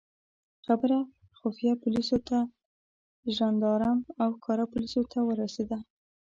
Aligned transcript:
خبره 0.65 0.97
خفیه 1.39 1.73
پولیسو 1.81 2.17
څخه 2.27 2.39
ژندارم 3.37 3.97
او 4.21 4.29
ښکاره 4.37 4.65
پولیسو 4.71 5.01
ته 5.11 5.19
ورسېده. 5.23 5.79